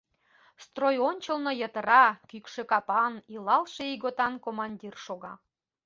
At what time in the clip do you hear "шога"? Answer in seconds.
5.05-5.33